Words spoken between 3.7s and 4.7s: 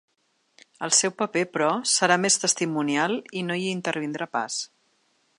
intervindrà pas.